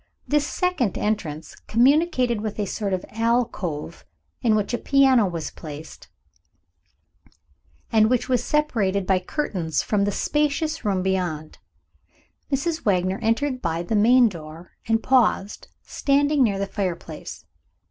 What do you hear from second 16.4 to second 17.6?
near the fire place.